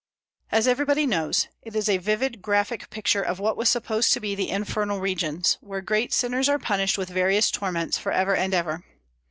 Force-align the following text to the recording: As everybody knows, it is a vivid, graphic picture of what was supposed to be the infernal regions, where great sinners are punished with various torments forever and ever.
As 0.51 0.67
everybody 0.67 1.05
knows, 1.05 1.47
it 1.61 1.75
is 1.75 1.87
a 1.87 1.99
vivid, 1.99 2.41
graphic 2.41 2.89
picture 2.89 3.21
of 3.21 3.39
what 3.39 3.55
was 3.55 3.69
supposed 3.69 4.11
to 4.13 4.19
be 4.19 4.33
the 4.33 4.49
infernal 4.49 4.99
regions, 4.99 5.59
where 5.61 5.79
great 5.81 6.11
sinners 6.11 6.49
are 6.49 6.57
punished 6.57 6.97
with 6.97 7.09
various 7.09 7.51
torments 7.51 7.99
forever 7.99 8.35
and 8.35 8.51
ever. 8.55 8.83